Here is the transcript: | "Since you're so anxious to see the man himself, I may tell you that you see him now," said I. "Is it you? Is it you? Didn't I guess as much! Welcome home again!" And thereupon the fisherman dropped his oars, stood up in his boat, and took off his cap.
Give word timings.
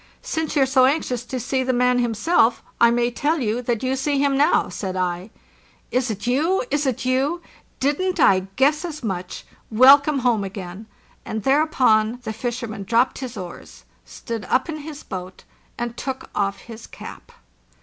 | 0.09 0.21
"Since 0.23 0.55
you're 0.55 0.65
so 0.65 0.85
anxious 0.85 1.23
to 1.25 1.39
see 1.39 1.61
the 1.61 1.73
man 1.73 1.99
himself, 1.99 2.63
I 2.79 2.89
may 2.89 3.11
tell 3.11 3.39
you 3.39 3.61
that 3.61 3.83
you 3.83 3.95
see 3.95 4.17
him 4.17 4.35
now," 4.35 4.67
said 4.67 4.95
I. 4.95 5.29
"Is 5.91 6.09
it 6.09 6.25
you? 6.25 6.63
Is 6.71 6.87
it 6.87 7.05
you? 7.05 7.43
Didn't 7.79 8.19
I 8.19 8.47
guess 8.55 8.83
as 8.83 9.03
much! 9.03 9.45
Welcome 9.69 10.17
home 10.17 10.43
again!" 10.43 10.87
And 11.23 11.43
thereupon 11.43 12.19
the 12.23 12.33
fisherman 12.33 12.81
dropped 12.83 13.19
his 13.19 13.37
oars, 13.37 13.83
stood 14.03 14.43
up 14.45 14.67
in 14.69 14.77
his 14.77 15.03
boat, 15.03 15.43
and 15.77 15.95
took 15.95 16.31
off 16.33 16.61
his 16.61 16.87
cap. 16.87 17.31